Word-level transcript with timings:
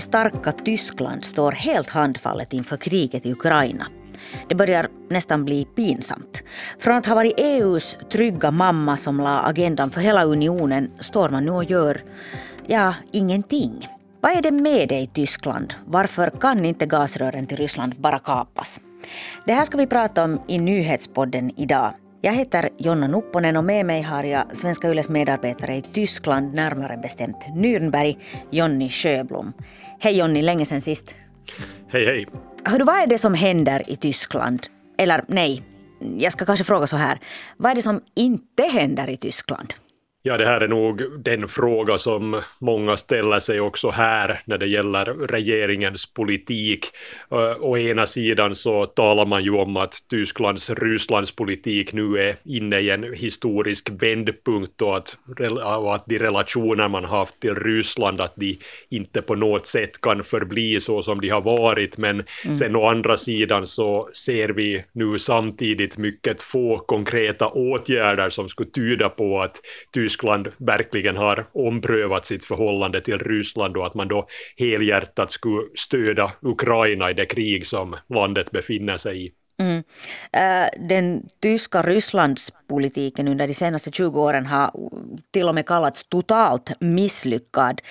stora 0.00 0.22
starka 0.30 0.52
Tyskland 0.52 1.24
står 1.24 1.52
helt 1.52 1.90
handfallet 1.90 2.52
inför 2.52 2.76
kriget 2.76 3.26
i 3.26 3.32
Ukraina. 3.32 3.86
Det 4.48 4.54
börjar 4.54 4.88
nästan 5.10 5.44
bli 5.44 5.64
pinsamt. 5.64 6.42
Från 6.78 6.96
att 6.96 7.06
ha 7.06 7.14
varit 7.14 7.34
EUs 7.36 7.96
trygga 8.12 8.50
mamma 8.50 8.96
som 8.96 9.20
la 9.20 9.40
agendan 9.40 9.90
för 9.90 10.00
hela 10.00 10.24
unionen 10.24 10.90
står 11.00 11.28
man 11.30 11.44
nu 11.44 11.50
och 11.50 11.64
gör, 11.64 12.04
ja, 12.66 12.94
ingenting. 13.12 13.88
Vad 14.20 14.36
är 14.36 14.42
det 14.42 14.50
med 14.50 14.88
dig 14.88 15.06
Tyskland? 15.06 15.74
Varför 15.86 16.30
kan 16.30 16.64
inte 16.64 16.86
gasrören 16.86 17.46
till 17.46 17.56
Ryssland 17.56 17.94
bara 17.94 18.18
kapas? 18.18 18.80
Det 19.46 19.52
här 19.52 19.64
ska 19.64 19.76
vi 19.76 19.86
prata 19.86 20.24
om 20.24 20.40
i 20.48 20.58
nyhetspodden 20.58 21.50
idag. 21.56 21.92
Jag 22.26 22.32
heter 22.32 22.68
Jonna 22.78 23.08
Nupponen 23.08 23.56
och 23.56 23.64
med 23.64 23.86
mig 23.86 24.02
har 24.02 24.24
jag 24.24 24.56
Svenska 24.56 24.90
Yles 24.90 25.08
medarbetare 25.08 25.76
i 25.76 25.82
Tyskland, 25.82 26.54
närmare 26.54 26.96
bestämt 26.96 27.36
Nürnberg, 27.54 28.18
Jonny 28.50 28.90
Sjöblom. 28.90 29.52
Hej 30.00 30.18
Jonny, 30.18 30.42
länge 30.42 30.66
sen 30.66 30.80
sist. 30.80 31.14
Hej 31.88 32.06
hej. 32.06 32.26
Hör 32.64 32.78
du, 32.78 32.84
vad 32.84 33.02
är 33.02 33.06
det 33.06 33.18
som 33.18 33.34
händer 33.34 33.90
i 33.90 33.96
Tyskland? 33.96 34.66
Eller 34.98 35.24
nej, 35.28 35.62
jag 36.18 36.32
ska 36.32 36.44
kanske 36.44 36.64
fråga 36.64 36.86
så 36.86 36.96
här. 36.96 37.18
Vad 37.56 37.70
är 37.70 37.74
det 37.74 37.82
som 37.82 38.00
inte 38.14 38.62
händer 38.62 39.10
i 39.10 39.16
Tyskland? 39.16 39.74
Ja, 40.26 40.36
det 40.36 40.46
här 40.46 40.60
är 40.60 40.68
nog 40.68 41.22
den 41.22 41.48
fråga 41.48 41.98
som 41.98 42.42
många 42.58 42.96
ställer 42.96 43.40
sig 43.40 43.60
också 43.60 43.90
här 43.90 44.40
när 44.44 44.58
det 44.58 44.66
gäller 44.66 45.04
regeringens 45.04 46.06
politik. 46.14 46.86
Uh, 47.32 47.56
å 47.60 47.78
ena 47.78 48.06
sidan 48.06 48.54
så 48.54 48.86
talar 48.86 49.26
man 49.26 49.44
ju 49.44 49.50
om 49.50 49.76
att 49.76 49.94
Tysklands 50.10 50.70
Rysslandspolitik 50.70 51.92
nu 51.92 52.18
är 52.18 52.36
inne 52.44 52.78
i 52.78 52.90
en 52.90 53.14
historisk 53.14 53.90
vändpunkt 53.90 54.82
och 54.82 54.96
att, 54.96 55.16
och 55.80 55.94
att 55.94 56.06
de 56.06 56.18
relationer 56.18 56.88
man 56.88 57.04
haft 57.04 57.40
till 57.40 57.54
Ryssland 57.54 58.20
att 58.20 58.36
de 58.36 58.58
inte 58.88 59.22
på 59.22 59.34
något 59.34 59.66
sätt 59.66 60.00
kan 60.00 60.24
förbli 60.24 60.80
så 60.80 61.02
som 61.02 61.20
de 61.20 61.28
har 61.28 61.40
varit. 61.40 61.98
Men 61.98 62.24
mm. 62.44 62.54
sen 62.54 62.76
å 62.76 62.86
andra 62.86 63.16
sidan 63.16 63.66
så 63.66 64.08
ser 64.12 64.48
vi 64.48 64.84
nu 64.92 65.18
samtidigt 65.18 65.98
mycket 65.98 66.42
få 66.42 66.78
konkreta 66.78 67.48
åtgärder 67.48 68.30
som 68.30 68.48
skulle 68.48 68.70
tyda 68.70 69.08
på 69.08 69.42
att 69.42 69.60
Tyskland 69.92 70.15
Tyskland 70.16 70.48
verkligen 70.58 71.16
har 71.16 71.46
omprövat 71.52 72.26
sitt 72.26 72.44
förhållande 72.44 73.00
till 73.00 73.18
Ryssland 73.18 73.76
och 73.76 73.86
att 73.86 73.94
man 73.94 74.08
då 74.08 74.26
helhjärtat 74.56 75.32
skulle 75.32 75.62
stödja 75.74 76.32
Ukraina 76.42 77.10
i 77.10 77.14
det 77.14 77.26
krig 77.26 77.66
som 77.66 77.96
landet 78.08 78.50
befinner 78.50 78.96
sig 78.96 79.26
i. 79.26 79.32
Mm. 79.58 79.82
Äh, 80.32 80.88
den 80.88 81.28
tyska 81.42 81.82
Rysslandspolitiken 81.82 83.28
under 83.28 83.46
de 83.46 83.54
senaste 83.54 83.90
20 83.90 84.20
åren 84.20 84.46
har 84.46 84.70
till 85.32 85.48
och 85.48 85.54
med 85.54 85.66
kallats 85.66 86.08
totalt 86.08 86.70
misslyckad. 86.80 87.82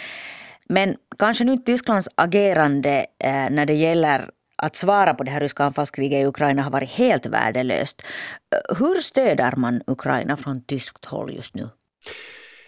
Men 0.70 0.96
kanske 1.20 1.44
nu 1.44 1.58
Tysklands 1.58 2.10
agerande 2.16 3.06
äh, 3.24 3.50
när 3.50 3.66
det 3.66 3.74
gäller 3.74 4.30
att 4.58 4.76
svara 4.76 5.14
på 5.14 5.24
det 5.24 5.32
här 5.32 5.40
ryska 5.40 5.64
anfallskriget 5.64 6.24
i 6.24 6.26
Ukraina 6.26 6.62
har 6.62 6.72
varit 6.72 6.90
helt 6.90 7.26
värdelöst. 7.26 8.02
Äh, 8.02 8.78
hur 8.78 9.02
stöder 9.02 9.56
man 9.56 9.82
Ukraina 9.88 10.38
från 10.38 10.62
tyskt 10.62 11.06
håll 11.06 11.36
just 11.36 11.56
nu? 11.56 11.70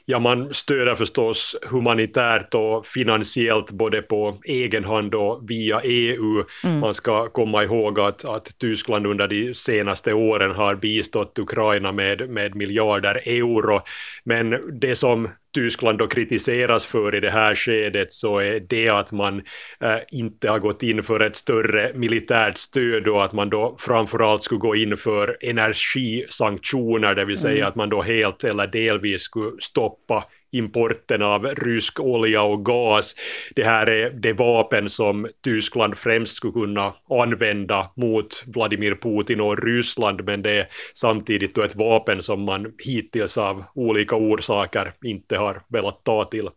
Ja, 0.10 0.20
man 0.20 0.54
stöder 0.54 0.96
förstås 0.96 1.56
humanitärt 1.70 2.54
och 2.54 2.86
finansiellt 2.86 3.72
både 3.72 4.02
på 4.02 4.38
egen 4.46 4.84
hand 4.84 5.16
och 5.16 5.50
via 5.50 5.82
EU. 5.84 6.44
Mm. 6.64 6.80
Man 6.80 6.94
ska 6.94 7.30
komma 7.30 7.64
ihåg 7.64 8.00
att, 8.00 8.26
att 8.26 8.58
Tyskland 8.58 9.08
under 9.08 9.28
de 9.28 9.54
senaste 9.54 10.14
åren 10.14 10.52
har 10.52 10.76
bistått 10.76 11.40
Ukraina 11.40 11.92
med, 11.92 12.30
med 12.30 12.56
miljarder 12.56 13.22
euro. 13.26 13.82
Men 14.24 14.80
det 14.80 14.96
som 14.96 15.30
Tyskland 15.54 15.98
då 15.98 16.08
kritiseras 16.08 16.86
för 16.86 17.16
i 17.16 17.20
det 17.20 17.32
här 17.32 17.56
skedet 17.56 18.14
så 18.14 18.40
är 18.40 18.60
det 18.60 18.90
att 18.90 19.12
man 19.12 19.38
äh, 19.82 19.98
inte 20.12 20.50
har 20.50 20.60
gått 20.60 20.84
in 20.84 21.04
för 21.04 21.20
ett 21.20 21.36
större 21.36 21.92
militärt 21.94 22.58
stöd 22.58 23.08
och 23.08 23.24
att 23.24 23.34
man 23.34 23.50
då 23.50 23.76
framförallt 23.80 24.44
skulle 24.44 24.60
gå 24.60 24.76
in 24.76 24.98
för 24.98 25.38
energisanktioner, 25.42 27.16
det 27.16 27.26
vill 27.26 27.38
säga 27.38 27.58
mm. 27.58 27.68
att 27.68 27.76
man 27.76 27.90
då 27.90 28.02
helt 28.02 28.44
eller 28.44 28.68
delvis 28.68 29.22
skulle 29.22 29.52
stoppa 29.62 30.24
importen 30.52 31.22
av 31.22 31.46
rysk 31.46 32.00
olja 32.00 32.42
och 32.42 32.66
gas. 32.66 33.16
Det 33.56 33.64
här 33.64 33.90
är 33.90 34.10
det 34.10 34.34
vapen 34.34 34.90
som 34.90 35.28
Tyskland 35.44 35.98
främst 35.98 36.36
skulle 36.36 36.54
kunna 36.54 36.94
använda 37.10 37.92
mot 37.96 38.44
Vladimir 38.48 38.96
Putin 38.96 39.42
och 39.42 39.64
Ryssland, 39.64 40.24
men 40.26 40.42
det 40.42 40.52
är 40.52 40.68
samtidigt 40.94 41.56
då 41.56 41.64
ett 41.64 41.76
vapen 41.76 42.22
som 42.22 42.42
man 42.42 42.74
hittills 42.86 43.38
av 43.38 43.64
olika 43.76 44.16
orsaker 44.16 44.94
inte 45.04 45.38
har 45.38 45.62
velat 45.70 46.04
ta 46.04 46.24
till. 46.24 46.50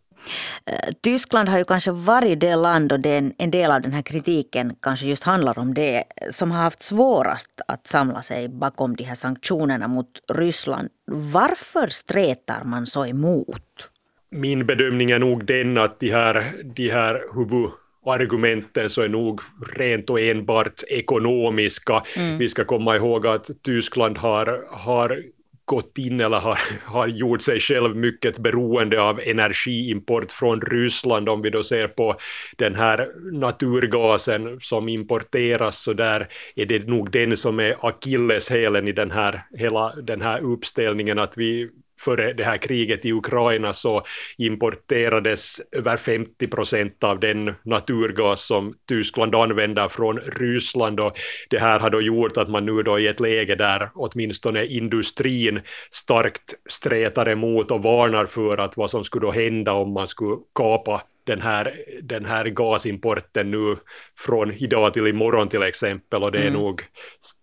Eh, 0.65 0.93
Tyskland 1.01 1.49
har 1.49 1.57
ju 1.57 1.65
kanske 1.65 1.91
varit 1.91 2.39
det 2.39 2.55
land 2.55 2.91
och 2.91 2.99
den, 2.99 3.33
en 3.37 3.51
del 3.51 3.71
av 3.71 3.81
den 3.81 3.93
här 3.93 4.01
kritiken 4.01 4.75
kanske 4.81 5.07
just 5.07 5.23
handlar 5.23 5.59
om 5.59 5.73
det 5.73 6.03
som 6.31 6.51
har 6.51 6.63
haft 6.63 6.83
svårast 6.83 7.61
att 7.67 7.87
samla 7.87 8.21
sig 8.21 8.49
bakom 8.49 8.95
de 8.95 9.03
här 9.03 9.15
sanktionerna 9.15 9.87
mot 9.87 10.07
Ryssland. 10.33 10.89
Varför 11.11 11.87
stretar 11.87 12.63
man 12.63 12.87
så 12.87 13.05
emot? 13.05 13.89
Min 14.31 14.65
bedömning 14.65 15.11
är 15.11 15.19
nog 15.19 15.45
den 15.45 15.77
att 15.77 15.99
de 15.99 16.11
här, 16.11 16.45
de 16.63 16.89
här 16.89 17.21
huvudargumenten 17.35 18.89
så 18.89 19.01
är 19.01 19.09
nog 19.09 19.41
rent 19.75 20.09
och 20.09 20.19
enbart 20.19 20.83
ekonomiska. 20.87 22.03
Mm. 22.17 22.37
Vi 22.37 22.49
ska 22.49 22.65
komma 22.65 22.95
ihåg 22.95 23.27
att 23.27 23.49
Tyskland 23.63 24.17
har, 24.17 24.65
har 24.69 25.23
gått 25.71 25.97
in 25.97 26.19
eller 26.19 26.39
har, 26.39 26.59
har 26.85 27.07
gjort 27.07 27.41
sig 27.41 27.59
själv 27.59 27.95
mycket 27.95 28.39
beroende 28.39 29.01
av 29.01 29.19
energiimport 29.19 30.31
från 30.31 30.61
Ryssland. 30.61 31.29
Om 31.29 31.41
vi 31.41 31.49
då 31.49 31.63
ser 31.63 31.87
på 31.87 32.15
den 32.57 32.75
här 32.75 33.09
naturgasen 33.31 34.59
som 34.61 34.89
importeras 34.89 35.83
så 35.83 35.93
där 35.93 36.27
är 36.55 36.65
det 36.65 36.87
nog 36.87 37.11
den 37.11 37.37
som 37.37 37.59
är 37.59 37.75
akilleshälen 37.87 38.87
i 38.87 38.91
den 38.91 39.11
här, 39.11 39.43
hela 39.57 39.95
den 39.95 40.21
här 40.21 40.41
uppställningen 40.41 41.19
att 41.19 41.37
vi 41.37 41.69
före 42.03 42.33
det 42.33 42.43
här 42.43 42.57
kriget 42.57 43.05
i 43.05 43.11
Ukraina 43.11 43.73
så 43.73 44.03
importerades 44.37 45.61
över 45.71 45.97
50 45.97 46.47
procent 46.47 47.03
av 47.03 47.19
den 47.19 47.53
naturgas 47.63 48.41
som 48.41 48.73
Tyskland 48.87 49.35
använder 49.35 49.89
från 49.89 50.19
Ryssland. 50.19 50.99
Och 50.99 51.13
det 51.49 51.59
här 51.59 51.79
har 51.79 51.89
då 51.89 52.01
gjort 52.01 52.37
att 52.37 52.49
man 52.49 52.65
nu 52.65 52.83
då 52.83 52.99
i 52.99 53.07
ett 53.07 53.19
läge 53.19 53.55
där 53.55 53.89
åtminstone 53.95 54.65
industrin 54.65 55.61
starkt 55.91 56.53
stretar 56.69 57.29
emot 57.29 57.71
och 57.71 57.83
varnar 57.83 58.25
för 58.25 58.57
att 58.57 58.77
vad 58.77 58.89
som 58.89 59.03
skulle 59.03 59.25
då 59.25 59.31
hända 59.31 59.73
om 59.73 59.93
man 59.93 60.07
skulle 60.07 60.37
kapa 60.55 61.01
den 61.23 61.41
här, 61.41 61.73
den 62.01 62.25
här 62.25 62.45
gasimporten 62.45 63.51
nu 63.51 63.77
från 64.19 64.51
idag 64.51 64.93
till 64.93 65.07
imorgon 65.07 65.49
till 65.49 65.63
exempel 65.63 66.23
och 66.23 66.31
det 66.31 66.39
är 66.39 66.47
mm. 66.47 66.53
nog 66.53 66.81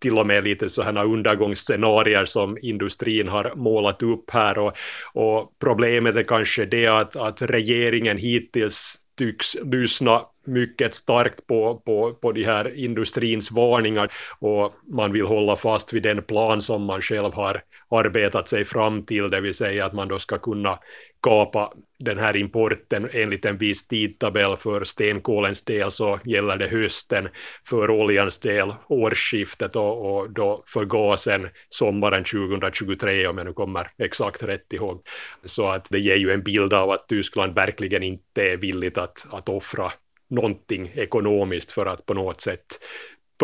till 0.01 0.19
och 0.19 0.27
med 0.27 0.45
lite 0.45 0.69
sådana 0.69 1.05
undergångsscenarier 1.05 2.25
som 2.25 2.59
industrin 2.63 3.29
har 3.29 3.53
målat 3.57 4.03
upp 4.03 4.31
här 4.31 4.59
och, 4.59 4.73
och 5.15 5.53
problemet 5.61 6.17
är 6.17 6.23
kanske 6.23 6.65
det 6.65 6.87
att, 6.87 7.17
att 7.17 7.43
regeringen 7.43 8.19
hittills 8.19 8.99
tycks 9.19 9.57
lyssna 9.65 10.23
mycket 10.47 10.95
starkt 10.95 11.47
på, 11.47 11.83
på, 11.85 12.15
på 12.15 12.33
de 12.33 12.45
här 12.45 12.75
industrins 12.79 13.51
varningar 13.51 14.13
och 14.39 14.75
man 14.87 15.13
vill 15.13 15.27
hålla 15.27 15.57
fast 15.57 15.93
vid 15.93 16.03
den 16.03 16.23
plan 16.23 16.63
som 16.63 16.83
man 16.83 17.01
själv 17.01 17.33
har 17.33 17.63
arbetat 17.91 18.49
sig 18.49 18.65
fram 18.65 19.07
till, 19.07 19.31
det 19.31 19.41
vill 19.41 19.55
säga 19.55 19.87
att 19.87 19.93
man 19.93 20.09
då 20.09 20.19
ska 20.19 20.39
kunna 20.39 20.79
kapa 21.23 21.73
den 21.99 22.19
här 22.19 22.37
importen 22.37 23.09
enligt 23.13 23.45
en 23.45 23.59
viss 23.59 23.89
tidtabell 23.89 24.57
för 24.57 24.85
stenkolens 24.85 25.63
del 25.63 25.91
så 25.91 26.21
gäller 26.25 26.57
det 26.57 26.69
hösten, 26.69 27.29
för 27.69 27.91
oljans 27.91 28.39
del 28.39 28.75
årsskiftet 28.89 29.77
och, 29.77 30.17
och 30.17 30.31
då 30.31 30.65
för 30.67 30.85
gasen 30.85 31.49
sommaren 31.69 32.25
2023 32.25 33.27
om 33.27 33.39
jag 33.39 33.47
nu 33.47 33.53
kommer 33.53 33.91
exakt 33.99 34.43
rätt 34.43 34.73
ihåg. 34.73 35.03
Så 35.45 35.69
att 35.69 35.87
det 35.91 35.99
ger 35.99 36.17
ju 36.17 36.33
en 36.33 36.43
bild 36.43 36.73
av 36.73 36.91
att 36.91 37.09
Tyskland 37.09 37.55
verkligen 37.55 38.03
inte 38.03 38.43
är 38.43 38.57
villigt 38.57 38.99
att, 38.99 39.27
att 39.31 39.49
offra 39.49 39.93
någonting 40.31 40.93
ekonomiskt 40.95 41.73
för 41.73 41.87
att 41.87 42.07
på 42.07 42.15
något 42.15 42.41
sätt, 42.41 42.67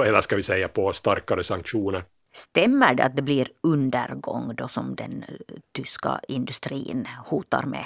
eller 0.04 0.20
ska 0.20 0.36
vi 0.36 0.42
säga 0.42 0.68
på 0.68 0.92
starkare 0.92 1.42
sanktioner. 1.42 2.04
Stämmer 2.34 2.94
det 2.94 3.04
att 3.04 3.16
det 3.16 3.22
blir 3.22 3.48
undergång 3.60 4.54
då 4.54 4.68
som 4.68 4.94
den 4.94 5.24
eh, 5.28 5.34
tyska 5.72 6.20
industrin 6.28 7.08
hotar 7.24 7.62
med? 7.62 7.84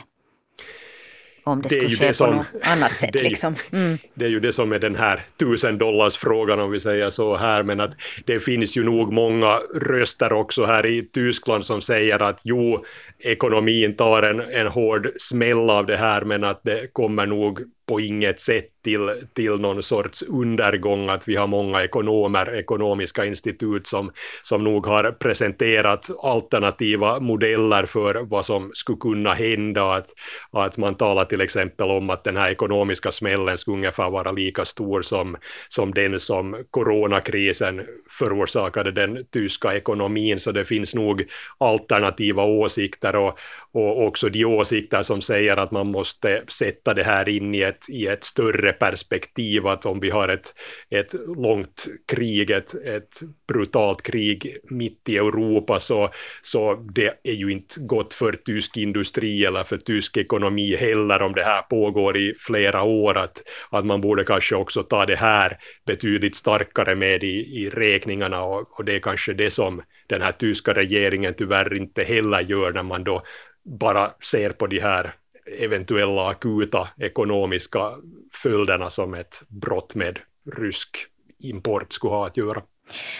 Om 1.44 1.62
det, 1.62 1.68
det 1.68 1.74
skulle 1.74 1.96
ske 1.96 2.06
det 2.06 2.14
som, 2.14 2.28
på 2.28 2.34
något 2.34 2.46
annat 2.62 2.96
sätt. 2.96 3.12
Det 3.12 3.18
är, 3.18 3.22
liksom. 3.22 3.54
mm. 3.72 3.98
det 4.14 4.24
är 4.24 4.28
ju 4.28 4.40
det 4.40 4.52
som 4.52 4.72
är 4.72 4.78
den 4.78 4.96
här 4.96 5.26
tusen 5.40 5.78
dollars 5.78 6.16
frågan 6.16 6.60
om 6.60 6.70
vi 6.70 6.80
säger 6.80 7.10
så 7.10 7.36
här, 7.36 7.62
men 7.62 7.80
att 7.80 7.94
det 8.24 8.40
finns 8.40 8.76
ju 8.76 8.84
nog 8.84 9.12
många 9.12 9.58
röster 9.74 10.32
också 10.32 10.64
här 10.64 10.86
i 10.86 11.02
Tyskland 11.02 11.64
som 11.64 11.80
säger 11.80 12.22
att 12.22 12.40
jo, 12.44 12.84
ekonomin 13.18 13.96
tar 13.96 14.22
en, 14.22 14.40
en 14.40 14.66
hård 14.66 15.08
smäll 15.16 15.70
av 15.70 15.86
det 15.86 15.96
här, 15.96 16.22
men 16.22 16.44
att 16.44 16.60
det 16.64 16.92
kommer 16.92 17.26
nog 17.26 17.60
på 17.86 18.00
inget 18.00 18.40
sätt 18.40 18.77
till, 18.88 19.26
till 19.34 19.60
någon 19.60 19.82
sorts 19.82 20.22
undergång, 20.22 21.08
att 21.08 21.28
vi 21.28 21.36
har 21.36 21.46
många 21.46 21.84
ekonomer, 21.84 22.54
ekonomiska 22.54 23.24
institut 23.24 23.86
som, 23.86 24.10
som 24.42 24.64
nog 24.64 24.86
har 24.86 25.12
presenterat 25.12 26.10
alternativa 26.22 27.20
modeller 27.20 27.86
för 27.86 28.14
vad 28.14 28.44
som 28.44 28.70
skulle 28.74 28.98
kunna 28.98 29.34
hända, 29.34 29.92
att, 29.92 30.06
att 30.52 30.78
man 30.78 30.94
talar 30.94 31.24
till 31.24 31.40
exempel 31.40 31.90
om 31.90 32.10
att 32.10 32.24
den 32.24 32.36
här 32.36 32.50
ekonomiska 32.50 33.10
smällen 33.10 33.58
skulle 33.58 33.76
ungefär 33.76 34.10
vara 34.10 34.32
lika 34.32 34.64
stor 34.64 35.02
som, 35.02 35.36
som 35.68 35.94
den 35.94 36.20
som 36.20 36.64
coronakrisen 36.70 37.82
förorsakade 38.18 38.92
den 38.92 39.26
tyska 39.32 39.74
ekonomin, 39.74 40.40
så 40.40 40.52
det 40.52 40.64
finns 40.64 40.94
nog 40.94 41.24
alternativa 41.58 42.42
åsikter 42.42 43.16
och, 43.16 43.38
och 43.72 44.06
också 44.06 44.28
de 44.28 44.44
åsikter 44.44 45.02
som 45.02 45.20
säger 45.20 45.56
att 45.56 45.70
man 45.70 45.86
måste 45.86 46.42
sätta 46.48 46.94
det 46.94 47.04
här 47.04 47.28
in 47.28 47.54
i 47.54 47.60
ett, 47.60 47.90
i 47.90 48.06
ett 48.06 48.24
större 48.24 48.72
perspektiv, 48.78 49.66
att 49.66 49.86
om 49.86 50.00
vi 50.00 50.10
har 50.10 50.28
ett, 50.28 50.54
ett 50.90 51.14
långt 51.36 51.86
krig, 52.08 52.50
ett, 52.50 52.74
ett 52.74 53.20
brutalt 53.48 54.02
krig 54.02 54.56
mitt 54.70 55.08
i 55.08 55.16
Europa, 55.16 55.80
så, 55.80 56.10
så 56.42 56.74
det 56.74 57.14
är 57.22 57.32
ju 57.32 57.52
inte 57.52 57.80
gott 57.80 58.14
för 58.14 58.32
tysk 58.32 58.76
industri 58.76 59.44
eller 59.44 59.64
för 59.64 59.76
tysk 59.76 60.16
ekonomi 60.16 60.76
heller 60.76 61.22
om 61.22 61.32
det 61.32 61.44
här 61.44 61.62
pågår 61.62 62.16
i 62.16 62.34
flera 62.38 62.82
år, 62.82 63.18
att, 63.18 63.42
att 63.70 63.86
man 63.86 64.00
borde 64.00 64.24
kanske 64.24 64.56
också 64.56 64.82
ta 64.82 65.06
det 65.06 65.16
här 65.16 65.58
betydligt 65.86 66.36
starkare 66.36 66.94
med 66.94 67.24
i, 67.24 67.62
i 67.64 67.70
räkningarna 67.70 68.42
och, 68.42 68.78
och 68.78 68.84
det 68.84 68.94
är 68.94 69.00
kanske 69.00 69.32
det 69.32 69.50
som 69.50 69.82
den 70.06 70.22
här 70.22 70.32
tyska 70.32 70.74
regeringen 70.74 71.34
tyvärr 71.38 71.76
inte 71.76 72.02
heller 72.02 72.40
gör 72.40 72.72
när 72.72 72.82
man 72.82 73.04
då 73.04 73.22
bara 73.64 74.10
ser 74.20 74.50
på 74.50 74.66
de 74.66 74.80
här 74.80 75.14
eventuella 75.58 76.28
akuta 76.28 76.88
ekonomiska 76.96 77.94
följderna 78.32 78.90
som 78.90 79.14
ett 79.14 79.42
brott 79.48 79.94
med 79.94 80.18
rysk 80.56 80.96
import 81.38 81.92
skulle 81.92 82.14
ha 82.14 82.26
att 82.26 82.36
göra. 82.36 82.62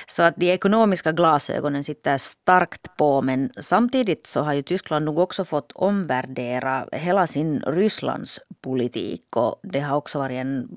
Så 0.06 0.22
att 0.22 0.36
de 0.36 0.52
ekonomiska 0.52 1.12
glasögonen 1.12 1.84
sitter 1.84 2.18
starkt 2.18 2.96
på 2.96 3.22
men 3.22 3.52
samtidigt 3.60 4.26
så 4.26 4.40
har 4.40 4.52
ju 4.52 4.62
Tyskland 4.62 5.04
nog 5.04 5.18
också 5.18 5.44
fått 5.44 5.72
omvärdera 5.72 6.86
hela 6.92 7.26
sin 7.26 7.60
Rysslandspolitik 7.60 9.36
och 9.36 9.60
det 9.62 9.80
har 9.80 9.96
också 9.96 10.18
varit 10.18 10.36
en 10.36 10.68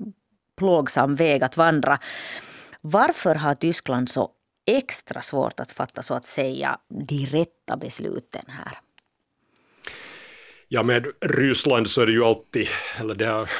plågsam 0.58 1.14
väg 1.14 1.44
att 1.44 1.56
vandra. 1.56 1.98
Varför 2.80 3.34
har 3.34 3.54
Tyskland 3.54 4.10
så 4.10 4.30
extra 4.66 5.22
svårt 5.22 5.60
att 5.60 5.72
fatta 5.72 6.02
så 6.02 6.14
att 6.14 6.26
säga 6.26 6.78
de 7.08 7.26
rätta 7.26 7.76
besluten 7.76 8.44
här? 8.48 8.78
Ja, 10.74 10.82
med 10.82 11.06
Ryssland 11.20 11.90
så 11.90 12.02
är 12.02 12.06
det 12.06 12.12
ju 12.12 12.24
alltid, 12.24 12.66
eller 13.00 13.14
det 13.14 13.26
har 13.26 13.50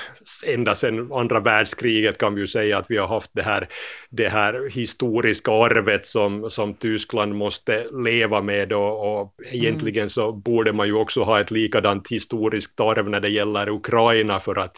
ända 0.46 0.74
sedan 0.74 1.12
andra 1.12 1.40
världskriget 1.40 2.18
kan 2.18 2.34
vi 2.34 2.40
ju 2.40 2.46
säga 2.46 2.78
att 2.78 2.90
vi 2.90 2.96
har 2.96 3.06
haft 3.06 3.30
det 3.34 3.42
här, 3.42 3.68
det 4.10 4.28
här 4.28 4.70
historiska 4.70 5.52
arvet 5.52 6.06
som, 6.06 6.50
som 6.50 6.74
Tyskland 6.74 7.34
måste 7.34 7.86
leva 8.04 8.42
med 8.42 8.72
och, 8.72 9.20
och 9.20 9.34
egentligen 9.50 10.02
mm. 10.02 10.08
så 10.08 10.32
borde 10.32 10.72
man 10.72 10.86
ju 10.86 10.92
också 10.92 11.22
ha 11.22 11.40
ett 11.40 11.50
likadant 11.50 12.08
historiskt 12.08 12.80
arv 12.80 13.10
när 13.10 13.20
det 13.20 13.30
gäller 13.30 13.68
Ukraina 13.68 14.40
för 14.40 14.58
att 14.58 14.76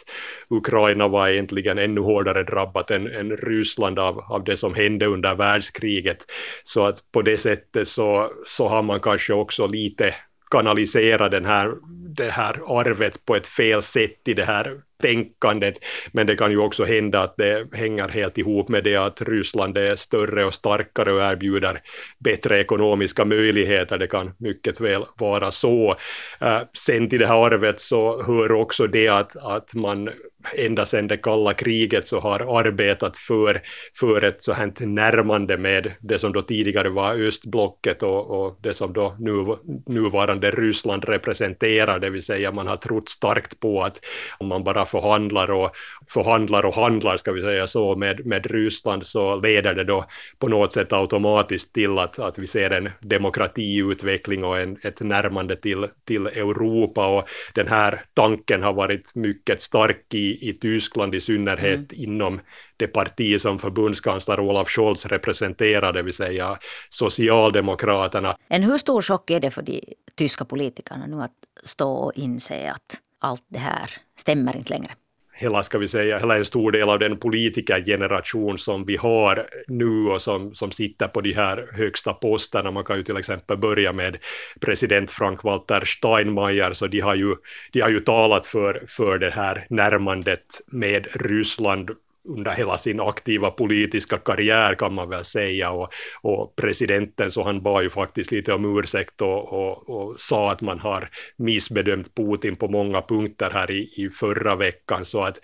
Ukraina 0.48 1.08
var 1.08 1.28
egentligen 1.28 1.78
ännu 1.78 2.00
hårdare 2.00 2.42
drabbat 2.42 2.90
än, 2.90 3.06
än 3.06 3.36
Ryssland 3.36 3.98
av, 3.98 4.18
av 4.18 4.44
det 4.44 4.56
som 4.56 4.74
hände 4.74 5.06
under 5.06 5.34
världskriget. 5.34 6.18
Så 6.62 6.86
att 6.86 7.12
på 7.12 7.22
det 7.22 7.38
sättet 7.38 7.88
så, 7.88 8.30
så 8.46 8.68
har 8.68 8.82
man 8.82 9.00
kanske 9.00 9.34
också 9.34 9.66
lite 9.66 10.14
kanalisera 10.54 11.28
den 11.28 11.44
här, 11.44 11.74
det 12.16 12.30
här 12.30 12.80
arvet 12.80 13.26
på 13.26 13.36
ett 13.36 13.46
fel 13.46 13.82
sätt 13.82 14.28
i 14.28 14.34
det 14.34 14.44
här 14.44 14.80
tänkandet. 15.02 15.74
Men 16.12 16.26
det 16.26 16.36
kan 16.36 16.50
ju 16.50 16.58
också 16.58 16.84
hända 16.84 17.22
att 17.22 17.36
det 17.36 17.66
hänger 17.72 18.08
helt 18.08 18.38
ihop 18.38 18.68
med 18.68 18.84
det 18.84 18.96
att 18.96 19.22
Ryssland 19.22 19.78
är 19.78 19.96
större 19.96 20.44
och 20.44 20.54
starkare 20.54 21.12
och 21.12 21.22
erbjuder 21.22 21.80
bättre 22.18 22.60
ekonomiska 22.60 23.24
möjligheter. 23.24 23.98
Det 23.98 24.06
kan 24.06 24.34
mycket 24.38 24.80
väl 24.80 25.04
vara 25.18 25.50
så. 25.50 25.96
Eh, 26.40 26.60
sen 26.72 27.08
till 27.08 27.18
det 27.18 27.26
här 27.26 27.46
arvet 27.46 27.80
så 27.80 28.22
hör 28.22 28.52
också 28.52 28.86
det 28.86 29.08
att, 29.08 29.36
att 29.36 29.74
man 29.74 30.10
ända 30.56 30.84
sedan 30.84 31.08
det 31.08 31.16
kalla 31.16 31.54
kriget 31.54 32.06
så 32.06 32.20
har 32.20 32.58
arbetat 32.58 33.16
för, 33.16 33.62
för 33.98 34.24
ett 34.24 34.42
så 34.42 34.52
här 34.52 34.86
närmande 34.86 35.56
med 35.56 35.92
det 36.00 36.18
som 36.18 36.32
då 36.32 36.42
tidigare 36.42 36.88
var 36.88 37.14
östblocket 37.14 38.02
och, 38.02 38.30
och 38.30 38.58
det 38.62 38.74
som 38.74 38.92
då 38.92 39.16
nu, 39.18 39.56
nuvarande 39.86 40.50
Ryssland 40.50 41.04
representerar, 41.04 41.98
det 41.98 42.10
vill 42.10 42.22
säga 42.22 42.52
man 42.52 42.66
har 42.66 42.76
trott 42.76 43.08
starkt 43.08 43.60
på 43.60 43.82
att 43.82 44.00
om 44.38 44.48
man 44.48 44.64
bara 44.64 44.86
förhandlar 44.86 45.50
och 45.50 45.70
förhandlar 46.08 46.66
och 46.66 46.74
handlar, 46.74 47.16
ska 47.16 47.32
vi 47.32 47.42
säga 47.42 47.66
så, 47.66 47.96
med, 47.96 48.26
med 48.26 48.46
Ryssland 48.46 49.06
så 49.06 49.36
leder 49.36 49.74
det 49.74 49.84
då 49.84 50.04
på 50.38 50.48
något 50.48 50.72
sätt 50.72 50.92
automatiskt 50.92 51.74
till 51.74 51.98
att, 51.98 52.18
att 52.18 52.38
vi 52.38 52.46
ser 52.46 52.70
en 52.70 52.90
demokratiutveckling 53.00 54.44
och 54.44 54.58
en, 54.58 54.78
ett 54.82 55.00
närmande 55.00 55.56
till, 55.56 55.86
till 56.04 56.26
Europa. 56.26 57.06
Och 57.06 57.28
den 57.54 57.68
här 57.68 58.02
tanken 58.14 58.62
har 58.62 58.72
varit 58.72 59.14
mycket 59.14 59.62
stark 59.62 60.14
i 60.14 60.33
i 60.40 60.48
i, 60.48 60.52
Tyskland 60.52 61.14
i 61.14 61.20
synnerhet 61.20 61.92
mm. 61.92 62.04
inom 62.04 62.40
det 62.76 62.86
parti 62.86 63.40
som 63.40 63.58
förbundskansler 63.58 64.40
Olaf 64.40 64.68
Scholz 64.68 65.06
representerar, 65.06 65.92
det 65.92 66.02
vill 66.02 66.14
säga 66.14 66.58
Socialdemokraterna. 66.88 68.36
En 68.48 68.62
hur 68.62 68.78
stor 68.78 69.02
chock 69.02 69.30
är 69.30 69.40
det 69.40 69.50
för 69.50 69.62
de 69.62 69.80
tyska 70.14 70.44
politikerna 70.44 71.06
nu 71.06 71.22
att 71.22 71.32
stå 71.64 71.92
och 71.92 72.12
inse 72.14 72.70
att 72.70 73.00
allt 73.18 73.44
det 73.48 73.58
här 73.58 73.90
stämmer 74.16 74.56
inte 74.56 74.70
längre? 74.70 74.90
Hela, 75.34 75.62
ska 75.62 75.78
vi 75.78 75.88
säga, 75.88 76.18
hela 76.18 76.36
en 76.36 76.44
stor 76.44 76.72
del 76.72 76.88
av 76.88 76.98
den 76.98 77.18
politikergeneration 77.18 78.58
som 78.58 78.84
vi 78.84 78.96
har 78.96 79.46
nu 79.68 80.06
och 80.06 80.22
som, 80.22 80.54
som 80.54 80.70
sitter 80.70 81.08
på 81.08 81.20
de 81.20 81.32
här 81.32 81.68
högsta 81.72 82.12
posterna. 82.12 82.70
Man 82.70 82.84
kan 82.84 82.96
ju 82.96 83.02
till 83.02 83.16
exempel 83.16 83.56
börja 83.56 83.92
med 83.92 84.16
president 84.60 85.10
Frank-Walter 85.10 85.84
Steinmeier, 85.84 86.72
så 86.72 86.86
de 86.86 87.00
har 87.00 87.14
ju, 87.14 87.36
de 87.72 87.80
har 87.80 87.90
ju 87.90 88.00
talat 88.00 88.46
för, 88.46 88.84
för 88.88 89.18
det 89.18 89.30
här 89.30 89.66
närmandet 89.70 90.46
med 90.66 91.06
Ryssland 91.12 91.90
under 92.28 92.50
hela 92.50 92.78
sin 92.78 93.00
aktiva 93.00 93.50
politiska 93.50 94.18
karriär 94.18 94.74
kan 94.74 94.94
man 94.94 95.08
väl 95.08 95.24
säga. 95.24 95.70
Och, 95.70 95.88
och 96.22 96.56
presidenten 96.56 97.30
så 97.30 97.42
han 97.42 97.62
bad 97.62 97.82
ju 97.82 97.90
faktiskt 97.90 98.32
lite 98.32 98.52
om 98.52 98.78
ursäkt 98.78 99.22
och, 99.22 99.52
och, 99.52 99.90
och, 99.90 100.20
sa 100.20 100.50
att 100.50 100.60
man 100.60 100.78
har 100.78 101.08
missbedömt 101.36 102.14
Putin 102.14 102.56
på 102.56 102.68
många 102.68 103.02
punkter 103.02 103.50
här 103.50 103.70
i, 103.70 104.04
i 104.04 104.10
förra 104.10 104.56
veckan. 104.56 105.04
Så 105.04 105.22
att 105.22 105.38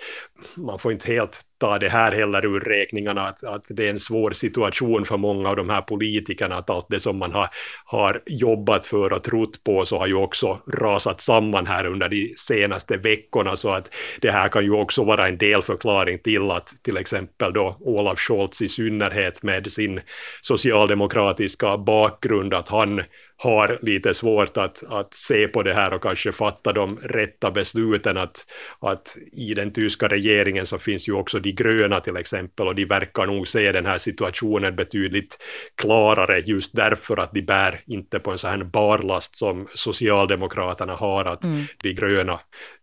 man 0.57 0.79
får 0.79 0.93
inte 0.93 1.13
helt 1.13 1.41
ta 1.61 1.79
det 1.79 1.89
här 1.89 2.13
heller 2.13 2.45
ur 2.45 2.61
räkningarna, 2.61 3.23
att, 3.27 3.45
att 3.45 3.67
det 3.71 3.87
är 3.87 3.91
en 3.91 4.01
svår 4.01 4.31
situation 4.31 5.05
för 5.05 5.17
många 5.17 5.49
av 5.49 5.57
de 5.57 5.71
här 5.71 5.81
politikerna, 5.81 6.57
att 6.57 6.71
allt 6.71 6.87
det 6.89 7.01
som 7.01 7.19
man 7.19 7.33
har, 7.33 7.49
har 7.85 8.23
jobbat 8.27 8.87
för 8.87 9.13
och 9.13 9.25
trott 9.25 9.65
på 9.65 9.85
så 9.85 9.99
har 9.99 10.07
ju 10.07 10.15
också 10.15 10.61
rasat 10.75 11.21
samman 11.21 11.67
här 11.67 11.87
under 11.87 12.09
de 12.09 12.35
senaste 12.37 12.97
veckorna, 12.97 13.57
så 13.57 13.69
att 13.69 13.95
det 14.21 14.31
här 14.31 14.49
kan 14.49 14.64
ju 14.64 14.73
också 14.73 15.05
vara 15.05 15.29
en 15.29 15.38
delförklaring 15.38 16.19
till 16.19 16.50
att 16.50 16.75
till 16.83 16.97
exempel 16.97 17.53
då 17.53 17.76
Olaf 17.81 18.19
Scholz 18.19 18.62
i 18.62 18.69
synnerhet 18.69 19.43
med 19.43 19.73
sin 19.73 20.00
socialdemokratiska 20.41 21.79
bakgrund, 21.79 22.55
att 22.55 22.69
han 22.69 23.03
har 23.42 23.78
lite 23.82 24.14
svårt 24.14 24.56
att, 24.56 24.82
att 24.88 25.14
se 25.14 25.49
på 25.49 25.62
det 25.62 25.75
här 25.75 25.94
och 25.94 26.02
kanske 26.02 26.32
fatta 26.32 26.73
de 26.73 26.97
rätta 26.97 27.50
besluten. 27.50 28.16
Att, 28.16 28.47
att 28.80 29.16
i 29.32 29.54
den 29.54 29.73
tyska 29.73 30.09
regeringen 30.09 30.66
så 30.66 30.78
finns 30.78 31.09
ju 31.09 31.12
också 31.12 31.40
de 31.40 31.52
gröna 31.52 32.00
till 32.00 32.16
exempel 32.16 32.68
och 32.68 32.75
de 32.75 32.85
verkar 32.85 33.26
nog 33.26 33.49
se 33.49 33.73
den 33.73 33.87
här 33.87 33.99
situationen 33.99 34.76
betydligt 34.76 35.38
klarare 35.75 36.38
just 36.38 36.76
därför 36.76 37.16
att 37.16 37.32
de 37.32 37.42
bär 37.42 37.80
inte 37.87 38.18
på 38.18 38.30
en 38.30 38.38
sån 38.38 38.50
här 38.50 38.64
barlast 38.64 39.37
som 39.37 39.68
Socialdemokraterna 39.75 40.94
har, 40.94 41.25
att 41.25 41.44
mm. 41.44 41.64
de 41.82 41.92
gröna 41.92 42.40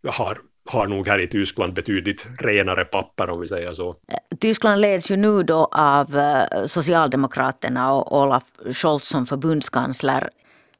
har 0.08 0.38
har 0.70 0.88
nog 0.88 1.08
här 1.08 1.20
i 1.20 1.28
Tyskland 1.28 1.74
betydligt 1.74 2.28
renare 2.40 2.86
papper 2.86 3.30
om 3.30 3.42
vi 3.42 3.48
säger 3.48 3.74
så. 3.74 3.96
Tyskland 4.40 4.82
leds 4.82 5.12
ju 5.12 5.18
nu 5.18 5.44
då 5.44 5.70
av 5.72 6.18
eh, 6.18 6.66
Socialdemokraterna 6.66 7.94
och 7.94 8.22
Olaf 8.22 8.44
Scholz 8.74 9.08
som 9.08 9.26
förbundskansler. 9.26 10.30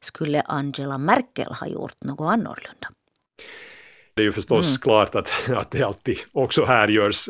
Skulle 0.00 0.42
Angela 0.42 0.98
Merkel 0.98 1.52
ha 1.52 1.66
gjort 1.66 2.04
något 2.04 2.32
annorlunda? 2.32 2.88
Det 4.14 4.22
är 4.22 4.24
ju 4.24 4.32
förstås 4.32 4.68
mm. 4.68 4.78
klart 4.78 5.14
att, 5.14 5.50
att 5.56 5.70
det 5.70 5.82
alltid 5.82 6.18
också 6.32 6.64
här 6.64 6.88
görs, 6.88 7.28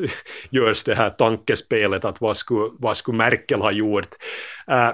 görs 0.51 0.85
det 0.85 0.95
här 0.95 1.11
tankespelet 1.11 2.05
att 2.05 2.21
vad 2.21 2.37
skulle, 2.37 2.71
vad 2.79 2.97
skulle 2.97 3.19
Merkel 3.19 3.61
ha 3.61 3.73
gjort? 3.73 4.09
Uh, 4.71 4.91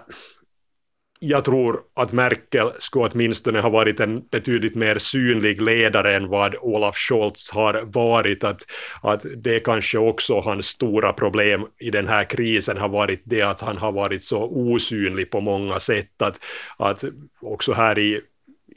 jag 1.29 1.45
tror 1.45 1.81
att 1.95 2.13
Merkel 2.13 2.73
skulle 2.79 3.09
åtminstone 3.13 3.61
ha 3.61 3.69
varit 3.69 4.01
en 4.01 4.23
betydligt 4.31 4.75
mer 4.75 4.99
synlig 4.99 5.63
ledare 5.63 6.17
än 6.17 6.29
vad 6.29 6.55
Olaf 6.61 6.97
Scholz 6.97 7.51
har 7.51 7.83
varit. 7.83 8.45
Att, 8.45 8.63
att 9.03 9.27
det 9.37 9.61
kanske 9.61 9.99
också 9.99 10.41
hans 10.41 10.67
stora 10.67 11.13
problem 11.13 11.67
i 11.79 11.91
den 11.91 12.09
här 12.09 12.25
krisen 12.25 12.77
har 12.77 12.89
varit 12.89 13.23
det 13.25 13.43
att 13.43 13.61
han 13.61 13.77
har 13.77 13.93
varit 13.93 14.25
så 14.25 14.45
osynlig 14.45 15.31
på 15.31 15.41
många 15.41 15.81
sätt. 15.81 16.23
Att, 16.23 16.41
att 16.77 17.05
också 17.41 17.73
här 17.73 17.99
i 17.99 18.21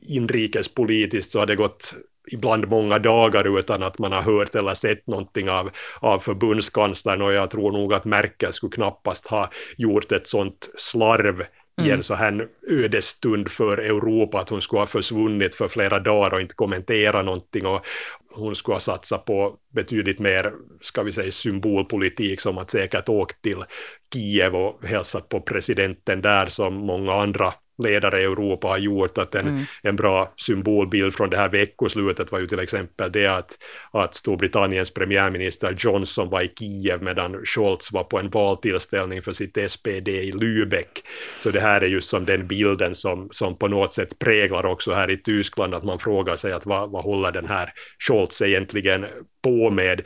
inrikespolitiskt 0.07 1.31
så 1.31 1.39
har 1.39 1.45
det 1.45 1.55
gått 1.55 1.95
ibland 2.31 2.67
många 2.67 2.99
dagar 2.99 3.59
utan 3.59 3.83
att 3.83 3.99
man 3.99 4.11
har 4.11 4.21
hört 4.21 4.55
eller 4.55 4.73
sett 4.73 5.07
någonting 5.07 5.49
av, 5.49 5.69
av 5.99 6.19
förbundskanslern 6.19 7.21
och 7.21 7.33
jag 7.33 7.49
tror 7.49 7.71
nog 7.71 7.93
att 7.93 8.05
Merkel 8.05 8.53
skulle 8.53 8.71
knappast 8.71 9.27
ha 9.27 9.49
gjort 9.77 10.11
ett 10.11 10.27
sånt 10.27 10.69
slarv 10.77 11.43
i 11.81 11.91
en 11.91 12.03
så 12.03 12.13
här 12.13 12.47
ödesstund 12.67 13.51
för 13.51 13.77
Europa 13.77 14.39
att 14.39 14.49
hon 14.49 14.61
skulle 14.61 14.79
ha 14.79 14.87
försvunnit 14.87 15.55
för 15.55 15.67
flera 15.67 15.99
dagar 15.99 16.33
och 16.33 16.41
inte 16.41 16.55
kommentera 16.55 17.21
någonting 17.21 17.65
och 17.65 17.85
hon 18.31 18.55
skulle 18.55 18.75
ha 18.75 18.79
satsat 18.79 19.25
på 19.25 19.55
betydligt 19.73 20.19
mer, 20.19 20.53
ska 20.81 21.03
vi 21.03 21.11
säga, 21.11 21.31
symbolpolitik 21.31 22.41
som 22.41 22.57
att 22.57 22.71
säkert 22.71 23.09
åkt 23.09 23.41
till 23.41 23.63
Kiev 24.13 24.55
och 24.55 24.87
hälsat 24.87 25.29
på 25.29 25.41
presidenten 25.41 26.21
där 26.21 26.45
som 26.45 26.73
många 26.73 27.13
andra 27.13 27.53
ledare 27.77 28.21
i 28.21 28.23
Europa 28.23 28.67
har 28.67 28.77
gjort, 28.77 29.17
att 29.17 29.35
en, 29.35 29.47
mm. 29.47 29.63
en 29.83 29.95
bra 29.95 30.33
symbolbild 30.37 31.13
från 31.13 31.29
det 31.29 31.37
här 31.37 31.49
veckoslutet 31.49 32.31
var 32.31 32.39
ju 32.39 32.47
till 32.47 32.59
exempel 32.59 33.11
det 33.11 33.27
att, 33.27 33.57
att 33.91 34.15
Storbritanniens 34.15 34.93
premiärminister 34.93 35.75
Johnson 35.79 36.29
var 36.29 36.41
i 36.41 36.51
Kiev 36.59 37.03
medan 37.03 37.45
Scholz 37.45 37.91
var 37.91 38.03
på 38.03 38.19
en 38.19 38.29
valtillställning 38.29 39.21
för 39.21 39.33
sitt 39.33 39.71
SPD 39.71 40.07
i 40.07 40.31
Lübeck. 40.31 41.03
Så 41.39 41.51
det 41.51 41.59
här 41.59 41.81
är 41.81 41.87
just 41.87 42.09
som 42.09 42.25
den 42.25 42.47
bilden 42.47 42.95
som, 42.95 43.29
som 43.31 43.57
på 43.57 43.67
något 43.67 43.93
sätt 43.93 44.19
präglar 44.19 44.65
också 44.65 44.93
här 44.93 45.09
i 45.09 45.17
Tyskland, 45.17 45.73
att 45.73 45.83
man 45.83 45.99
frågar 45.99 46.35
sig 46.35 46.53
att 46.53 46.65
vad, 46.65 46.91
vad 46.91 47.03
håller 47.03 47.31
den 47.31 47.47
här 47.47 47.73
Scholz 47.99 48.41
egentligen 48.41 49.05
på 49.43 49.69
med? 49.69 50.01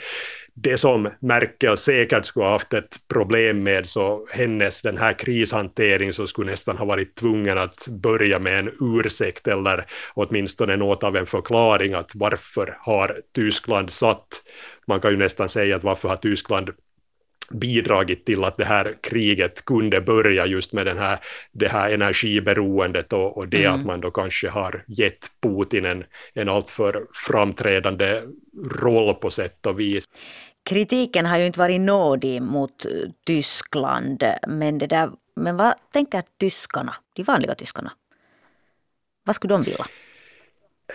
Det 0.53 0.77
som 0.77 1.09
Merkel 1.19 1.77
säkert 1.77 2.25
skulle 2.25 2.45
ha 2.45 2.51
haft 2.51 2.73
ett 2.73 2.95
problem 3.13 3.63
med, 3.63 3.85
så 3.85 4.27
hennes 4.31 4.81
den 4.81 4.97
här 4.97 5.13
krishantering 5.13 6.13
så 6.13 6.27
skulle 6.27 6.51
nästan 6.51 6.77
ha 6.77 6.85
varit 6.85 7.15
tvungen 7.15 7.57
att 7.57 7.87
börja 7.87 8.39
med 8.39 8.59
en 8.59 8.71
ursäkt 8.79 9.47
eller 9.47 9.85
åtminstone 10.13 10.77
något 10.77 11.03
av 11.03 11.15
en 11.17 11.25
förklaring 11.25 11.93
att 11.93 12.11
varför 12.15 12.77
har 12.79 13.21
Tyskland 13.35 13.91
satt, 13.91 14.27
man 14.87 15.01
kan 15.01 15.11
ju 15.11 15.17
nästan 15.17 15.49
säga 15.49 15.75
att 15.75 15.83
varför 15.83 16.09
har 16.09 16.17
Tyskland 16.17 16.69
bidragit 17.53 18.25
till 18.25 18.43
att 18.43 18.57
det 18.57 18.65
här 18.65 18.95
kriget 19.01 19.65
kunde 19.65 20.01
börja 20.01 20.45
just 20.45 20.73
med 20.73 20.85
den 20.85 20.97
här, 20.97 21.19
det 21.51 21.67
här 21.67 21.91
energiberoendet 21.91 23.13
och, 23.13 23.37
och 23.37 23.47
det 23.47 23.65
mm. 23.65 23.79
att 23.79 23.85
man 23.85 24.01
då 24.01 24.11
kanske 24.11 24.49
har 24.49 24.83
gett 24.87 25.31
Putin 25.43 25.85
en, 25.85 26.03
en 26.33 26.49
alltför 26.49 27.05
framträdande 27.27 28.21
roll 28.81 29.15
på 29.15 29.31
sätt 29.31 29.65
och 29.65 29.79
vis. 29.79 30.05
Kritiken 30.63 31.25
har 31.25 31.37
ju 31.37 31.45
inte 31.45 31.59
varit 31.59 31.81
nådig 31.81 32.41
mot 32.41 32.85
Tyskland, 33.25 34.23
men, 34.47 34.77
det 34.77 34.87
där, 34.87 35.11
men 35.35 35.57
vad 35.57 35.73
tänker 35.93 36.23
tyskarna, 36.39 36.95
de 37.15 37.23
vanliga 37.23 37.55
tyskarna? 37.55 37.91
Vad 39.23 39.35
skulle 39.35 39.53
de 39.53 39.61
vilja? 39.61 39.85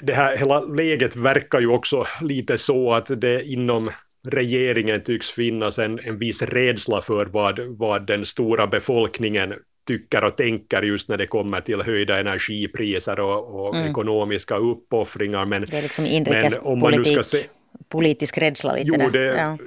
Det 0.03 0.13
här 0.13 0.37
hela 0.37 0.61
läget 0.61 1.17
verkar 1.17 1.61
ju 1.61 1.67
också 1.67 2.07
lite 2.21 2.59
så 2.59 2.93
att 2.93 3.21
det 3.21 3.45
inom 3.45 3.91
regeringen 4.27 5.03
tycks 5.03 5.31
finnas 5.31 5.79
en, 5.79 6.01
en 6.05 6.19
viss 6.19 6.43
rädsla 6.43 7.03
för 7.03 7.27
vad, 7.27 7.61
vad 7.61 8.07
den 8.07 8.25
stora 8.25 8.67
befolkningen 8.67 9.55
tycker 9.87 10.25
och 10.25 10.37
tänker 10.37 10.83
just 10.83 11.09
när 11.09 11.17
det 11.17 11.27
kommer 11.27 11.61
till 11.61 11.83
höjda 11.83 12.19
energipriser 12.21 13.21
och, 13.21 13.67
och 13.67 13.75
mm. 13.75 13.91
ekonomiska 13.91 14.57
uppoffringar. 14.57 15.45
Men, 15.45 15.65
det 15.65 15.79
är 15.79 15.83
liksom 15.83 16.07
inrikespolitik, 16.07 16.63
men 16.63 16.73
om 16.73 16.79
man 16.79 16.93
nu 16.93 17.05
ska 17.05 17.23
se, 17.23 17.39
politisk 17.89 18.39
rädsla 18.39 18.75
lite 18.75 18.91
jo, 18.95 19.11
det, 19.11 19.25
ja. 19.25 19.59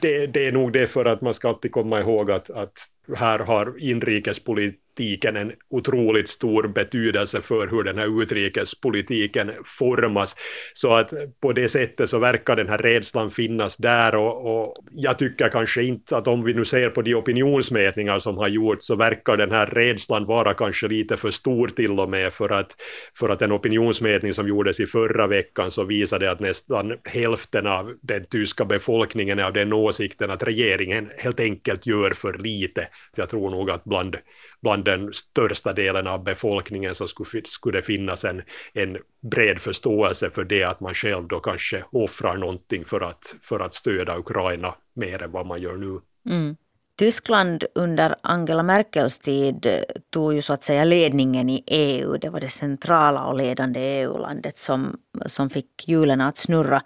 det, 0.00 0.26
det, 0.26 0.46
är 0.46 0.52
nog 0.52 0.72
det 0.72 0.86
för 0.86 1.04
att 1.04 1.20
man 1.20 1.34
ska 1.34 1.48
alltid 1.48 1.72
komma 1.72 2.00
ihåg 2.00 2.30
att, 2.30 2.50
att 2.50 2.72
här 3.16 3.38
har 3.38 3.74
inrikespolitik 3.78 4.80
politiken 4.94 5.36
en 5.36 5.52
otroligt 5.70 6.28
stor 6.28 6.68
betydelse 6.68 7.40
för 7.40 7.66
hur 7.68 7.82
den 7.82 7.98
här 7.98 8.22
utrikespolitiken 8.22 9.50
formas. 9.78 10.36
Så 10.72 10.94
att 10.94 11.12
på 11.40 11.52
det 11.52 11.68
sättet 11.68 12.10
så 12.10 12.18
verkar 12.18 12.56
den 12.56 12.68
här 12.68 12.78
rädslan 12.78 13.30
finnas 13.30 13.76
där 13.76 14.14
och, 14.14 14.60
och, 14.60 14.74
jag 14.92 15.18
tycker 15.18 15.48
kanske 15.48 15.82
inte 15.82 16.16
att 16.16 16.28
om 16.28 16.44
vi 16.44 16.54
nu 16.54 16.64
ser 16.64 16.90
på 16.90 17.02
de 17.02 17.14
opinionsmätningar 17.14 18.18
som 18.18 18.36
har 18.38 18.48
gjorts 18.48 18.86
så 18.86 18.96
verkar 18.96 19.36
den 19.36 19.50
här 19.50 19.66
rädslan 19.66 20.26
vara 20.26 20.54
kanske 20.54 20.88
lite 20.88 21.16
för 21.16 21.30
stor 21.30 21.68
till 21.68 22.00
och 22.00 22.10
med 22.10 22.32
för 22.32 22.52
att, 22.52 22.76
för 23.18 23.28
att 23.28 23.42
en 23.42 23.52
opinionsmätning 23.52 24.34
som 24.34 24.48
gjordes 24.48 24.80
i 24.80 24.86
förra 24.86 25.26
veckan 25.26 25.70
så 25.70 25.84
visade 25.84 26.30
att 26.30 26.40
nästan 26.40 26.92
hälften 27.04 27.66
av 27.66 27.94
den 28.02 28.26
tyska 28.26 28.64
befolkningen 28.64 29.38
är 29.38 29.44
av 29.44 29.52
den 29.52 29.72
åsikten 29.72 30.30
att 30.30 30.42
regeringen 30.42 31.10
helt 31.18 31.40
enkelt 31.40 31.86
gör 31.86 32.10
för 32.10 32.38
lite. 32.38 32.88
Jag 33.16 33.28
tror 33.28 33.50
nog 33.50 33.70
att 33.70 33.84
bland 33.84 34.16
bland 34.64 34.84
den 34.84 35.12
största 35.12 35.72
delen 35.72 36.06
av 36.06 36.24
befolkningen 36.24 36.94
så 36.94 37.08
skulle, 37.08 37.42
skulle 37.44 37.78
det 37.78 37.82
finnas 37.82 38.24
en, 38.24 38.42
en 38.72 38.98
bred 39.30 39.60
förståelse 39.60 40.30
för 40.30 40.44
det 40.44 40.64
att 40.64 40.80
man 40.80 40.94
själv 40.94 41.28
då 41.28 41.40
kanske 41.40 41.84
offrar 41.92 42.36
någonting 42.36 42.84
för 42.84 43.00
att, 43.00 43.36
för 43.42 43.60
att 43.60 43.74
stödja 43.74 44.18
Ukraina 44.18 44.74
mer 44.94 45.22
än 45.22 45.32
vad 45.32 45.46
man 45.46 45.62
gör 45.62 45.76
nu. 45.76 46.00
Mm. 46.34 46.56
Tyskland 46.98 47.64
under 47.74 48.14
Angela 48.22 48.62
Merkels 48.62 49.18
tid 49.18 49.66
eh, 49.66 49.80
tog 50.10 50.34
ju 50.34 50.42
så 50.42 50.52
att 50.52 50.62
säga 50.62 50.84
ledningen 50.84 51.50
i 51.50 51.64
EU. 51.66 52.16
Det 52.16 52.30
var 52.30 52.40
det 52.40 52.48
centrala 52.48 53.24
och 53.24 53.36
ledande 53.36 53.80
EU-landet 53.80 54.58
som, 54.58 54.96
som 55.26 55.50
fick 55.50 55.88
hjulen 55.88 56.20
att 56.20 56.38
snurra. 56.38 56.82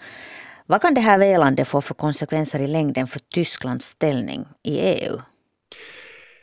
Vad 0.66 0.82
kan 0.82 0.94
det 0.94 1.00
här 1.00 1.18
velande 1.18 1.64
få 1.64 1.80
för 1.80 1.94
konsekvenser 1.94 2.60
i 2.60 2.66
längden 2.66 3.06
för 3.06 3.20
Tysklands 3.20 3.86
ställning 3.86 4.46
i 4.62 4.78
EU? 4.78 5.18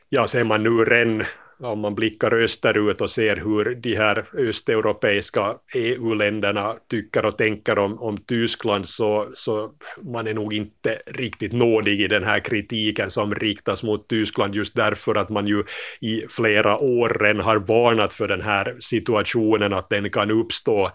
Ja, 0.09 0.27
ser 0.27 0.43
man 0.43 0.63
nu 0.63 0.69
redan 0.69 1.23
om 1.59 1.79
man 1.79 1.95
blickar 1.95 2.33
österut 2.33 3.01
och 3.01 3.11
ser 3.11 3.35
hur 3.35 3.75
de 3.75 3.95
här 3.95 4.25
östeuropeiska 4.37 5.55
EU-länderna 5.75 6.75
tycker 6.89 7.25
och 7.25 7.37
tänker 7.37 7.79
om, 7.79 7.99
om 7.99 8.17
Tyskland 8.17 8.87
så, 8.87 9.29
så 9.33 9.71
man 10.01 10.27
är 10.27 10.33
nog 10.33 10.53
inte 10.53 11.01
riktigt 11.05 11.53
nådig 11.53 12.01
i 12.01 12.07
den 12.07 12.23
här 12.23 12.39
kritiken 12.39 13.11
som 13.11 13.35
riktas 13.35 13.83
mot 13.83 14.07
Tyskland 14.07 14.55
just 14.55 14.75
därför 14.75 15.15
att 15.15 15.29
man 15.29 15.47
ju 15.47 15.63
i 16.01 16.23
flera 16.29 16.77
år 16.77 17.17
redan 17.19 17.45
har 17.45 17.57
varnat 17.57 18.13
för 18.13 18.27
den 18.27 18.41
här 18.41 18.75
situationen 18.79 19.73
att 19.73 19.89
den 19.89 20.11
kan 20.11 20.31
uppstå 20.31 20.91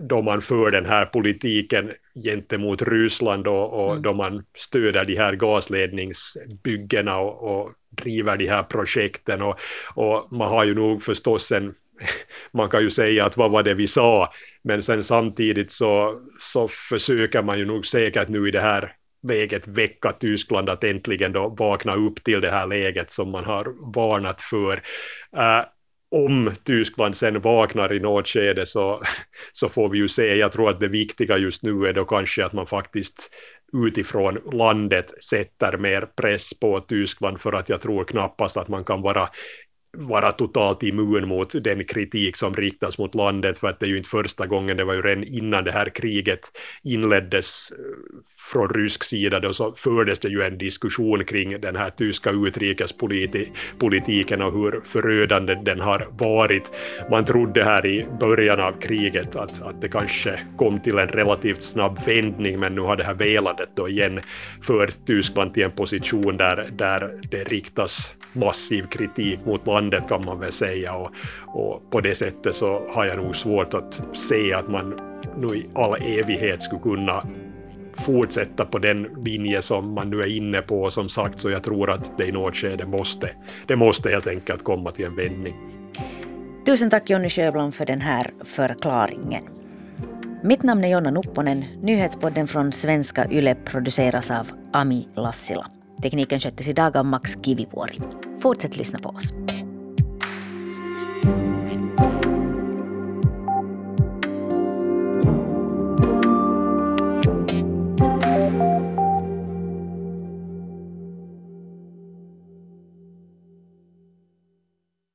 då 0.00 0.22
man 0.22 0.42
för 0.42 0.70
den 0.70 0.86
här 0.86 1.06
politiken 1.06 1.92
gentemot 2.24 2.82
Ryssland 2.82 3.46
och, 3.46 3.84
och 3.84 3.90
mm. 3.90 4.02
då 4.02 4.12
man 4.12 4.44
stöder 4.56 5.04
de 5.04 5.16
här 5.16 5.34
gasledningsbyggena 5.34 7.18
och, 7.18 7.56
och 7.56 7.72
driver 7.90 8.36
de 8.36 8.48
här 8.48 8.62
projekten 8.62 9.42
och, 9.42 9.58
och 9.94 10.32
man 10.32 10.48
har 10.48 10.64
ju 10.64 10.74
nog 10.74 11.02
förstås 11.02 11.52
en 11.52 11.74
man 12.52 12.68
kan 12.68 12.82
ju 12.82 12.90
säga 12.90 13.24
att 13.24 13.36
vad 13.36 13.50
var 13.50 13.62
det 13.62 13.74
vi 13.74 13.86
sa, 13.86 14.32
men 14.62 14.82
sen 14.82 15.04
samtidigt 15.04 15.72
så, 15.72 16.20
så 16.38 16.68
försöker 16.68 17.42
man 17.42 17.58
ju 17.58 17.64
nog 17.64 17.86
säkert 17.86 18.28
nu 18.28 18.48
i 18.48 18.50
det 18.50 18.60
här 18.60 18.92
läget 19.28 19.68
väcka 19.68 20.12
Tyskland 20.12 20.70
att 20.70 20.84
äntligen 20.84 21.32
då 21.32 21.48
vakna 21.48 21.94
upp 21.94 22.24
till 22.24 22.40
det 22.40 22.50
här 22.50 22.66
läget 22.66 23.10
som 23.10 23.30
man 23.30 23.44
har 23.44 23.92
varnat 23.94 24.42
för. 24.42 24.72
Uh, 25.36 25.64
om 26.14 26.52
Tyskland 26.64 27.16
sen 27.16 27.40
vaknar 27.40 27.92
i 27.92 28.00
något 28.00 28.28
skede 28.28 28.66
så, 28.66 29.02
så 29.52 29.68
får 29.68 29.88
vi 29.88 29.98
ju 29.98 30.08
se. 30.08 30.36
Jag 30.36 30.52
tror 30.52 30.70
att 30.70 30.80
det 30.80 30.88
viktiga 30.88 31.38
just 31.38 31.62
nu 31.62 31.86
är 31.86 31.92
då 31.92 32.04
kanske 32.04 32.44
att 32.44 32.52
man 32.52 32.66
faktiskt 32.66 33.34
utifrån 33.86 34.38
landet 34.52 35.22
sätter 35.22 35.76
mer 35.78 36.08
press 36.16 36.54
på 36.60 36.80
Tyskland 36.80 37.40
för 37.40 37.52
att 37.52 37.68
jag 37.68 37.80
tror 37.80 38.04
knappast 38.04 38.56
att 38.56 38.68
man 38.68 38.84
kan 38.84 39.02
vara 39.02 39.28
vara 39.96 40.32
totalt 40.32 40.82
immun 40.82 41.28
mot 41.28 41.64
den 41.64 41.84
kritik 41.84 42.36
som 42.36 42.54
riktas 42.54 42.98
mot 42.98 43.14
landet, 43.14 43.58
för 43.58 43.68
att 43.68 43.80
det 43.80 43.86
är 43.86 43.90
ju 43.90 43.96
inte 43.96 44.08
första 44.08 44.46
gången, 44.46 44.76
det 44.76 44.84
var 44.84 44.94
ju 44.94 45.02
redan 45.02 45.24
innan 45.24 45.64
det 45.64 45.72
här 45.72 45.90
kriget 45.94 46.40
inleddes 46.84 47.72
från 48.52 48.68
rysk 48.68 49.04
sida 49.04 49.40
då 49.40 49.52
så 49.52 49.72
fördes 49.72 50.18
det 50.18 50.28
ju 50.28 50.42
en 50.42 50.58
diskussion 50.58 51.24
kring 51.24 51.60
den 51.60 51.76
här 51.76 51.90
tyska 51.90 52.30
utrikespolitiken 52.30 54.42
och 54.42 54.52
hur 54.52 54.80
förödande 54.84 55.54
den 55.54 55.80
har 55.80 56.08
varit. 56.18 56.72
Man 57.10 57.24
trodde 57.24 57.64
här 57.64 57.86
i 57.86 58.06
början 58.20 58.60
av 58.60 58.72
kriget 58.80 59.36
att, 59.36 59.62
att 59.62 59.80
det 59.80 59.88
kanske 59.88 60.40
kom 60.56 60.80
till 60.80 60.98
en 60.98 61.08
relativt 61.08 61.62
snabb 61.62 61.98
vändning 62.06 62.60
men 62.60 62.74
nu 62.74 62.80
har 62.80 62.96
det 62.96 63.04
här 63.04 63.14
velandet 63.14 63.68
då 63.74 63.88
igen 63.88 64.20
fört 64.62 65.06
Tyskland 65.06 65.54
till 65.54 65.62
en 65.62 65.72
position 65.72 66.36
där, 66.36 66.68
där 66.72 67.20
det 67.30 67.44
riktas 67.44 68.12
massiv 68.32 68.86
kritik 68.86 69.38
mot 69.46 69.66
landet 69.66 70.08
kan 70.08 70.24
man 70.24 70.40
väl 70.40 70.52
säga 70.52 70.94
och, 70.94 71.10
och 71.46 71.90
på 71.90 72.00
det 72.00 72.14
sättet 72.14 72.54
så 72.54 72.88
har 72.90 73.04
jag 73.04 73.16
nog 73.16 73.36
svårt 73.36 73.74
att 73.74 74.02
se 74.12 74.52
att 74.52 74.68
man 74.68 74.94
nu 75.36 75.46
i 75.46 75.66
all 75.74 75.94
evighet 76.02 76.62
skulle 76.62 76.82
kunna 76.82 77.22
fortsätta 78.00 78.64
på 78.64 78.78
den 78.78 79.02
linje 79.24 79.62
som 79.62 79.94
man 79.94 80.10
nu 80.10 80.20
är 80.20 80.36
inne 80.36 80.62
på. 80.62 80.90
Som 80.90 81.08
sagt, 81.08 81.40
så 81.40 81.50
jag 81.50 81.62
tror 81.62 81.90
att 81.90 82.18
det 82.18 82.26
i 82.26 82.32
något 82.32 82.56
skede 82.56 82.86
måste, 82.86 83.30
det 83.66 83.76
måste 83.76 84.10
helt 84.10 84.26
enkelt 84.26 84.64
komma 84.64 84.90
till 84.90 85.04
en 85.04 85.16
vändning. 85.16 85.54
Tusen 86.66 86.90
tack 86.90 87.10
Jonny 87.10 87.28
Sjöblom 87.28 87.72
för 87.72 87.86
den 87.86 88.00
här 88.00 88.30
förklaringen. 88.44 89.44
Mitt 90.42 90.62
namn 90.62 90.84
är 90.84 90.88
Jonna 90.88 91.10
Nupponen. 91.10 91.64
Nyhetspodden 91.82 92.48
från 92.48 92.72
svenska 92.72 93.30
YLE 93.30 93.54
produceras 93.54 94.30
av 94.30 94.50
Ami 94.72 95.08
Lassila. 95.14 95.66
Tekniken 96.02 96.40
sköttes 96.40 96.68
idag 96.68 96.96
av 96.96 97.04
Max 97.04 97.36
Kivivuori. 97.42 98.00
Fortsätt 98.40 98.76
lyssna 98.76 98.98
på 98.98 99.08
oss. 99.08 99.32